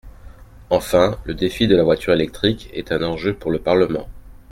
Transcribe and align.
Enfin, 0.71 1.19
le 1.25 1.35
défi 1.35 1.67
de 1.67 1.75
la 1.75 1.83
voiture 1.83 2.11
électrique 2.13 2.71
est 2.73 2.91
un 2.91 3.03
enjeu 3.03 3.35
pour 3.35 3.51
le 3.51 3.59
Parlement. 3.59 4.07